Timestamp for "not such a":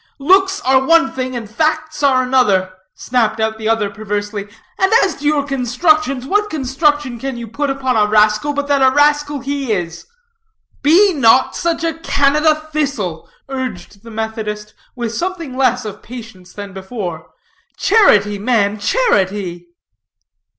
11.13-11.93